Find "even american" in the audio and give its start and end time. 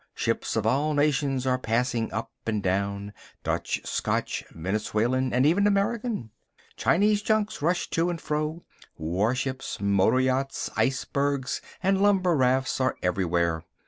5.45-6.31